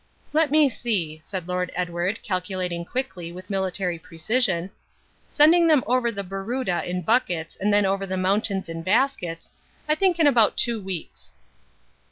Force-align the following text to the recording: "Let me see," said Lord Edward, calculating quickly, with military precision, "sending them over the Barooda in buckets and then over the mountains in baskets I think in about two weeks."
"Let 0.33 0.49
me 0.49 0.67
see," 0.67 1.21
said 1.23 1.47
Lord 1.47 1.71
Edward, 1.75 2.23
calculating 2.23 2.83
quickly, 2.85 3.31
with 3.31 3.51
military 3.51 3.99
precision, 3.99 4.71
"sending 5.29 5.67
them 5.67 5.83
over 5.85 6.11
the 6.11 6.23
Barooda 6.23 6.83
in 6.89 7.03
buckets 7.03 7.55
and 7.57 7.71
then 7.71 7.85
over 7.85 8.07
the 8.07 8.17
mountains 8.17 8.67
in 8.67 8.81
baskets 8.81 9.51
I 9.87 9.93
think 9.93 10.17
in 10.17 10.25
about 10.25 10.57
two 10.57 10.81
weeks." 10.81 11.33